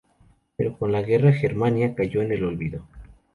Pero 0.57 0.75
con 0.79 0.91
la 0.91 1.03
guerra, 1.03 1.31
"Germania" 1.31 1.93
cayo 1.93 2.23
en 2.23 2.31
el 2.31 2.43
olvido. 2.43 2.87